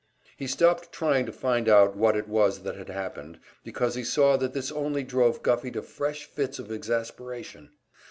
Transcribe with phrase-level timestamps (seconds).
[0.35, 4.35] He stopped trying to find out what it was that had happened, because he saw
[4.35, 7.69] that this only drove Guffey to fresh fits of exasperation.